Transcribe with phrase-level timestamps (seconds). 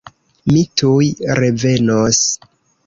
[0.53, 1.11] Mi tuj
[1.43, 2.27] revenos.